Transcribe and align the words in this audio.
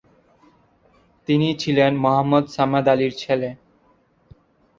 তিনি 1.27 1.47
ছিলেন 1.59 1.91
মোহাম্মদ 2.03 2.45
সামাদ 2.55 2.85
আলীর 2.93 3.13
ছেলে। 3.13 3.49